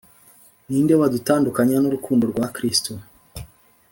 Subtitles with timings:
[0.69, 2.91] Ni nde wadutandukanya n'urukundo rwa Kristo?